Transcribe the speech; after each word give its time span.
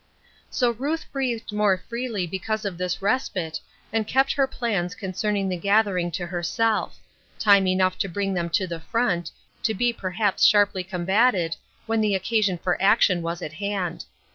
So 0.49 0.71
Ruth 0.71 1.05
breathed 1.11 1.53
more 1.53 1.77
freely 1.77 2.25
because 2.25 2.65
of 2.65 2.75
this 2.79 3.03
respite, 3.03 3.59
and 3.93 4.07
kept 4.07 4.31
her 4.33 4.47
plans 4.47 4.95
concerning 4.95 5.47
the 5.47 5.57
gather 5.57 5.95
ing 5.95 6.09
to 6.13 6.25
herself; 6.25 6.97
time 7.37 7.67
enough 7.67 7.99
to 7.99 8.09
bring 8.09 8.33
them 8.33 8.49
to 8.49 8.65
the 8.65 8.79
front, 8.79 9.29
to 9.61 9.75
be 9.75 9.93
perhaps 9.93 10.43
sharply 10.43 10.83
combated, 10.83 11.55
when 11.85 12.01
the 12.01 12.15
occasion 12.15 12.57
for 12.57 12.81
action 12.81 13.21
was 13.21 13.43
at 13.43 13.53
hand. 13.53 14.05